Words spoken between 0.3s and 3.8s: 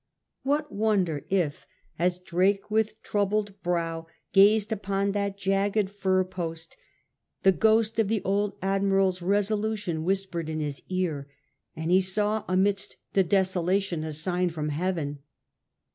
What wonder if, as Drake with troubled